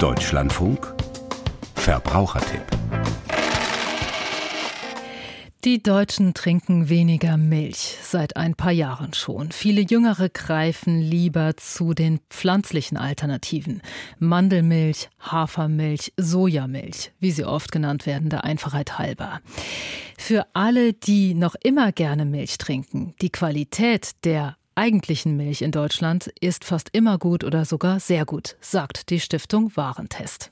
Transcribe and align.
Deutschlandfunk 0.00 0.92
Verbrauchertipp 1.76 2.62
die 5.64 5.82
Deutschen 5.82 6.34
trinken 6.34 6.90
weniger 6.90 7.38
Milch, 7.38 7.96
seit 8.02 8.36
ein 8.36 8.54
paar 8.54 8.70
Jahren 8.70 9.14
schon. 9.14 9.50
Viele 9.50 9.80
Jüngere 9.80 10.28
greifen 10.28 11.00
lieber 11.00 11.56
zu 11.56 11.94
den 11.94 12.20
pflanzlichen 12.28 12.98
Alternativen. 12.98 13.80
Mandelmilch, 14.18 15.08
Hafermilch, 15.20 16.12
Sojamilch, 16.18 17.12
wie 17.18 17.30
sie 17.30 17.46
oft 17.46 17.72
genannt 17.72 18.04
werden, 18.04 18.28
der 18.28 18.44
Einfachheit 18.44 18.98
halber. 18.98 19.40
Für 20.18 20.46
alle, 20.52 20.92
die 20.92 21.32
noch 21.32 21.54
immer 21.62 21.92
gerne 21.92 22.26
Milch 22.26 22.58
trinken, 22.58 23.14
die 23.22 23.30
Qualität 23.30 24.10
der 24.24 24.58
eigentlichen 24.76 25.36
Milch 25.36 25.62
in 25.62 25.70
Deutschland 25.70 26.32
ist 26.40 26.64
fast 26.64 26.90
immer 26.92 27.18
gut 27.18 27.44
oder 27.44 27.64
sogar 27.64 28.00
sehr 28.00 28.24
gut, 28.24 28.56
sagt 28.60 29.10
die 29.10 29.20
Stiftung 29.20 29.76
Warentest. 29.76 30.50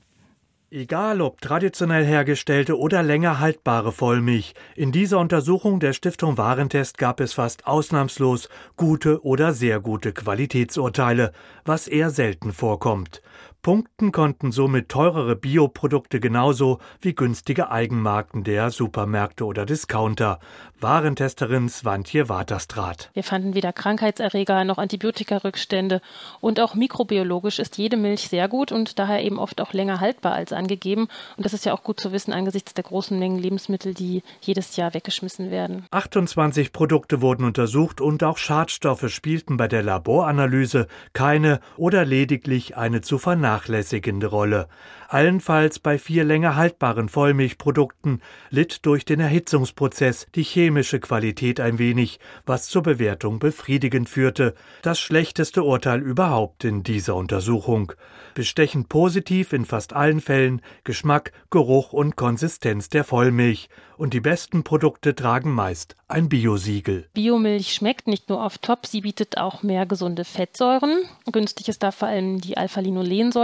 Egal 0.75 1.21
ob 1.21 1.39
traditionell 1.39 2.03
hergestellte 2.03 2.79
oder 2.79 3.03
länger 3.03 3.39
haltbare 3.39 3.91
Vollmilch, 3.91 4.55
in 4.75 4.91
dieser 4.91 5.19
Untersuchung 5.19 5.79
der 5.79 5.93
Stiftung 5.93 6.39
Warentest 6.39 6.97
gab 6.97 7.19
es 7.19 7.33
fast 7.33 7.67
ausnahmslos 7.67 8.49
gute 8.75 9.23
oder 9.23 9.53
sehr 9.53 9.79
gute 9.79 10.13
Qualitätsurteile, 10.13 11.31
was 11.63 11.87
eher 11.87 12.09
selten 12.09 12.51
vorkommt. 12.51 13.21
Punkten 13.63 14.11
konnten 14.11 14.51
somit 14.51 14.89
teurere 14.89 15.37
Bioprodukte 15.37 16.19
genauso 16.19 16.79
wie 16.99 17.15
günstige 17.15 17.71
Eigenmarken 17.71 18.43
der 18.43 18.71
Supermärkte 18.71 19.45
oder 19.45 19.65
Discounter. 19.65 20.41
Warentesterin 20.81 21.69
Swantje 21.69 22.27
Waterstraat. 22.27 23.09
Wir 23.13 23.23
fanden 23.23 23.55
weder 23.55 23.71
Krankheitserreger 23.71 24.65
noch 24.65 24.79
Antibiotikarückstände 24.79 26.01
und 26.41 26.59
auch 26.59 26.75
mikrobiologisch 26.75 27.59
ist 27.59 27.77
jede 27.77 27.95
Milch 27.95 28.27
sehr 28.27 28.49
gut 28.49 28.73
und 28.73 28.99
daher 28.99 29.23
eben 29.23 29.39
oft 29.39 29.61
auch 29.61 29.71
länger 29.71 30.01
haltbar 30.01 30.33
als 30.33 30.51
angegeben. 30.51 31.07
Und 31.37 31.45
das 31.45 31.53
ist 31.53 31.65
ja 31.65 31.73
auch 31.73 31.83
gut 31.83 32.01
zu 32.01 32.11
wissen 32.11 32.33
angesichts 32.33 32.73
der 32.73 32.83
großen 32.83 33.17
Mengen 33.17 33.39
Lebensmittel, 33.39 33.93
die 33.93 34.23
jedes 34.41 34.75
Jahr 34.75 34.93
weggeschmissen 34.93 35.51
werden. 35.51 35.85
28 35.91 36.73
Produkte 36.73 37.21
wurden 37.21 37.45
untersucht 37.45 38.01
und 38.01 38.25
auch 38.25 38.37
Schadstoffe 38.37 39.09
spielten 39.09 39.55
bei 39.55 39.69
der 39.69 39.83
Laboranalyse 39.83 40.87
keine 41.13 41.61
oder 41.77 42.03
lediglich 42.03 42.75
eine 42.75 42.99
zu 42.99 43.17
vernachlässigen 43.19 43.52
vernachlässigende 43.53 44.27
Rolle. 44.27 44.67
Allenfalls 45.09 45.77
bei 45.77 45.99
vier 45.99 46.23
länger 46.23 46.55
haltbaren 46.55 47.07
Vollmilchprodukten 47.07 48.21
litt 48.49 48.83
durch 48.85 49.05
den 49.05 49.19
Erhitzungsprozess 49.19 50.25
die 50.33 50.41
chemische 50.41 50.99
Qualität 50.99 51.59
ein 51.59 51.77
wenig, 51.77 52.19
was 52.47 52.65
zur 52.65 52.81
Bewertung 52.81 53.37
befriedigend 53.37 54.09
führte. 54.09 54.55
Das 54.81 54.99
schlechteste 54.99 55.61
Urteil 55.61 56.01
überhaupt 56.01 56.63
in 56.63 56.81
dieser 56.81 57.15
Untersuchung. 57.15 57.93
Bestechend 58.33 58.89
positiv 58.89 59.53
in 59.53 59.65
fast 59.65 59.93
allen 59.93 60.19
Fällen 60.19 60.61
Geschmack, 60.83 61.31
Geruch 61.51 61.93
und 61.93 62.15
Konsistenz 62.15 62.89
der 62.89 63.03
Vollmilch. 63.03 63.69
Und 63.95 64.15
die 64.15 64.19
besten 64.19 64.63
Produkte 64.63 65.13
tragen 65.13 65.51
meist 65.51 65.95
ein 66.07 66.29
Biosiegel. 66.29 67.07
Biomilch 67.13 67.73
schmeckt 67.73 68.07
nicht 68.07 68.29
nur 68.29 68.43
auf 68.43 68.57
top, 68.57 68.85
sie 68.85 69.01
bietet 69.01 69.37
auch 69.37 69.63
mehr 69.63 69.85
gesunde 69.85 70.25
Fettsäuren. 70.25 71.03
Günstig 71.31 71.69
ist 71.69 71.83
da 71.83 71.91
vor 71.91 72.07
allem 72.07 72.39
die 72.39 72.57
Alpha-Linolensäure 72.57 73.42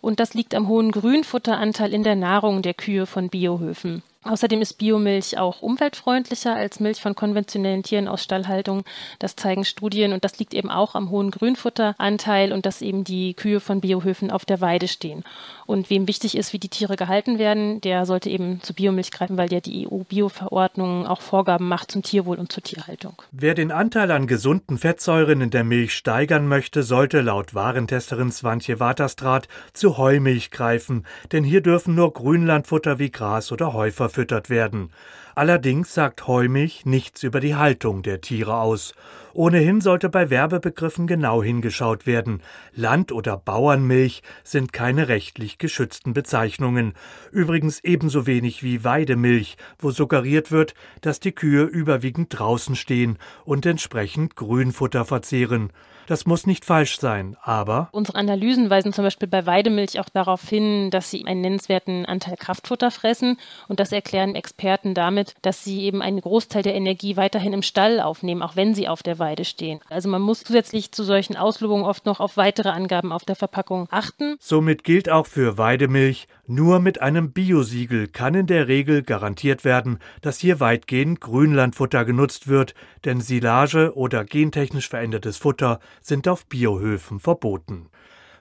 und 0.00 0.20
das 0.20 0.34
liegt 0.34 0.54
am 0.54 0.68
hohen 0.68 0.90
Grünfutteranteil 0.92 1.92
in 1.92 2.02
der 2.02 2.16
Nahrung 2.16 2.62
der 2.62 2.74
Kühe 2.74 3.06
von 3.06 3.28
Biohöfen. 3.28 4.02
Außerdem 4.24 4.60
ist 4.60 4.74
Biomilch 4.74 5.38
auch 5.38 5.62
umweltfreundlicher 5.62 6.54
als 6.54 6.80
Milch 6.80 7.00
von 7.00 7.14
konventionellen 7.14 7.84
Tieren 7.84 8.08
aus 8.08 8.24
Stallhaltung. 8.24 8.82
Das 9.20 9.36
zeigen 9.36 9.64
Studien 9.64 10.12
und 10.12 10.24
das 10.24 10.40
liegt 10.40 10.54
eben 10.54 10.70
auch 10.70 10.96
am 10.96 11.10
hohen 11.10 11.30
Grünfutteranteil 11.30 12.52
und 12.52 12.66
dass 12.66 12.82
eben 12.82 13.04
die 13.04 13.34
Kühe 13.34 13.60
von 13.60 13.80
Biohöfen 13.80 14.32
auf 14.32 14.44
der 14.44 14.60
Weide 14.60 14.88
stehen. 14.88 15.22
Und 15.66 15.88
wem 15.88 16.08
wichtig 16.08 16.36
ist, 16.36 16.52
wie 16.52 16.58
die 16.58 16.68
Tiere 16.68 16.96
gehalten 16.96 17.38
werden, 17.38 17.80
der 17.80 18.06
sollte 18.06 18.28
eben 18.28 18.60
zu 18.60 18.74
Biomilch 18.74 19.12
greifen, 19.12 19.36
weil 19.36 19.52
ja 19.52 19.60
die 19.60 19.86
EU-Bio-Verordnung 19.86 21.06
auch 21.06 21.20
Vorgaben 21.20 21.68
macht 21.68 21.92
zum 21.92 22.02
Tierwohl 22.02 22.38
und 22.38 22.50
zur 22.50 22.64
Tierhaltung. 22.64 23.22
Wer 23.30 23.54
den 23.54 23.70
Anteil 23.70 24.10
an 24.10 24.26
gesunden 24.26 24.78
Fettsäuren 24.78 25.40
in 25.42 25.50
der 25.50 25.62
Milch 25.62 25.94
steigern 25.94 26.48
möchte, 26.48 26.82
sollte 26.82 27.20
laut 27.20 27.54
Warentesterin 27.54 28.32
Swantje 28.32 28.80
Waterstraat 28.80 29.46
zu 29.74 29.96
Heumilch 29.96 30.50
greifen, 30.50 31.06
denn 31.30 31.44
hier 31.44 31.60
dürfen 31.60 31.94
nur 31.94 32.12
Grünlandfutter 32.12 32.98
wie 32.98 33.10
Gras 33.10 33.52
oder 33.52 33.74
Heu 33.74 33.92
verfüttert 34.08 34.50
werden. 34.50 34.90
Allerdings 35.38 35.94
sagt 35.94 36.26
Heumilch 36.26 36.84
nichts 36.84 37.22
über 37.22 37.38
die 37.38 37.54
Haltung 37.54 38.02
der 38.02 38.20
Tiere 38.20 38.56
aus. 38.56 38.92
Ohnehin 39.34 39.80
sollte 39.80 40.08
bei 40.08 40.30
Werbebegriffen 40.30 41.06
genau 41.06 41.44
hingeschaut 41.44 42.08
werden. 42.08 42.42
Land- 42.74 43.12
oder 43.12 43.36
Bauernmilch 43.36 44.22
sind 44.42 44.72
keine 44.72 45.06
rechtlich 45.06 45.58
geschützten 45.58 46.12
Bezeichnungen. 46.12 46.94
Übrigens 47.30 47.78
ebenso 47.84 48.26
wenig 48.26 48.64
wie 48.64 48.82
Weidemilch, 48.82 49.56
wo 49.78 49.92
suggeriert 49.92 50.50
wird, 50.50 50.74
dass 51.02 51.20
die 51.20 51.30
Kühe 51.30 51.62
überwiegend 51.62 52.36
draußen 52.36 52.74
stehen 52.74 53.16
und 53.44 53.64
entsprechend 53.64 54.34
Grünfutter 54.34 55.04
verzehren. 55.04 55.70
Das 56.08 56.24
muss 56.24 56.46
nicht 56.46 56.64
falsch 56.64 56.98
sein, 56.98 57.36
aber. 57.42 57.90
Unsere 57.92 58.16
Analysen 58.16 58.70
weisen 58.70 58.94
zum 58.94 59.04
Beispiel 59.04 59.28
bei 59.28 59.44
Weidemilch 59.44 60.00
auch 60.00 60.08
darauf 60.08 60.40
hin, 60.48 60.90
dass 60.90 61.10
sie 61.10 61.26
einen 61.26 61.42
nennenswerten 61.42 62.06
Anteil 62.06 62.36
Kraftfutter 62.38 62.90
fressen. 62.90 63.36
Und 63.68 63.78
das 63.78 63.92
erklären 63.92 64.34
Experten 64.34 64.94
damit, 64.94 65.27
dass 65.42 65.64
sie 65.64 65.82
eben 65.82 66.02
einen 66.02 66.20
Großteil 66.20 66.62
der 66.62 66.74
Energie 66.74 67.16
weiterhin 67.16 67.52
im 67.52 67.62
Stall 67.62 68.00
aufnehmen, 68.00 68.42
auch 68.42 68.56
wenn 68.56 68.74
sie 68.74 68.88
auf 68.88 69.02
der 69.02 69.18
Weide 69.18 69.44
stehen. 69.44 69.80
Also 69.88 70.08
man 70.08 70.22
muss 70.22 70.44
zusätzlich 70.44 70.92
zu 70.92 71.04
solchen 71.04 71.36
Auslobungen 71.36 71.84
oft 71.84 72.06
noch 72.06 72.20
auf 72.20 72.36
weitere 72.36 72.70
Angaben 72.70 73.12
auf 73.12 73.24
der 73.24 73.36
Verpackung 73.36 73.88
achten. 73.90 74.36
Somit 74.40 74.84
gilt 74.84 75.08
auch 75.10 75.26
für 75.26 75.58
Weidemilch, 75.58 76.28
nur 76.46 76.80
mit 76.80 77.00
einem 77.00 77.32
Biosiegel 77.32 78.08
kann 78.08 78.34
in 78.34 78.46
der 78.46 78.68
Regel 78.68 79.02
garantiert 79.02 79.64
werden, 79.64 79.98
dass 80.22 80.38
hier 80.38 80.60
weitgehend 80.60 81.20
Grünlandfutter 81.20 82.04
genutzt 82.04 82.48
wird, 82.48 82.74
denn 83.04 83.20
Silage 83.20 83.94
oder 83.94 84.24
gentechnisch 84.24 84.88
verändertes 84.88 85.36
Futter 85.36 85.80
sind 86.00 86.26
auf 86.28 86.46
Biohöfen 86.46 87.20
verboten. 87.20 87.90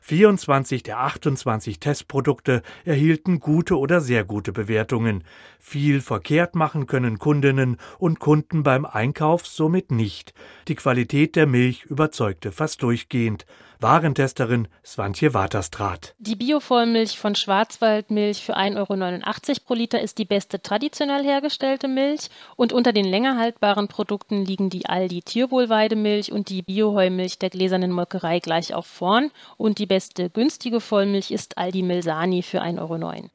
24 0.02 0.84
der 0.84 1.00
28 1.00 1.80
Testprodukte 1.80 2.62
erhielten 2.86 3.40
gute 3.40 3.78
oder 3.78 4.02
sehr 4.02 4.24
gute 4.24 4.52
Bewertungen. 4.52 5.24
Viel 5.60 6.02
verkehrt 6.02 6.56
machen 6.56 6.88
können 6.88 7.20
Kundinnen 7.20 7.78
und 7.98 8.20
Kunden 8.20 8.64
beim 8.64 8.86
Einkauf 8.86 9.46
somit 9.46 9.92
nicht. 9.92 10.34
Die 10.68 10.76
Qualität 10.76 11.36
der 11.36 11.48
Milch 11.48 11.86
überzeugte 11.86 12.52
fast 12.52 12.84
durchgehend. 12.84 13.46
Warentesterin 13.80 14.68
Swantje 14.84 15.34
Waterstraat. 15.34 16.16
Die 16.18 16.36
Biovollmilch 16.36 17.20
von 17.20 17.36
Schwarzwaldmilch 17.36 18.44
für 18.44 18.58
1,89 18.58 18.78
Euro 18.78 19.60
pro 19.66 19.74
Liter 19.76 20.02
ist 20.02 20.18
die 20.18 20.26
beste 20.26 20.62
traditionell 20.62 21.24
hergestellte 21.24 21.88
Milch 21.88 22.30
und 22.56 22.74
unter 22.74 22.92
den 22.92 23.06
länger 23.06 23.38
haltbaren 23.38 23.88
Produkten 23.88 24.44
liegen 24.44 24.72
die 24.72 24.88
Aldi 24.88 25.22
Tierwohlweidemilch 25.22 26.32
und 26.32 26.50
die 26.50 26.64
Bioheumilch 26.64 27.38
der 27.38 27.52
gläsernen 27.52 27.92
Molkerei 27.92 28.40
gleich 28.40 28.74
auf 28.74 28.88
vorn 28.88 29.32
und 29.58 29.78
die 29.78 29.86
beste 29.86 30.30
günstige 30.32 30.82
Vollmilch 30.82 31.30
ist 31.30 31.58
Aldi 31.58 31.84
Milsani 31.84 32.42
für 32.42 32.64
1,09 32.64 32.80
Euro. 32.80 33.30